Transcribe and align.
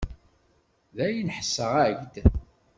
Dayen, 0.95 1.33
ḥesseɣ-ak-d. 1.37 2.15